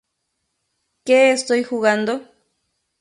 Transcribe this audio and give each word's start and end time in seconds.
Que 1.05 1.19
estoy 1.31 1.61
jugando. 1.63 2.13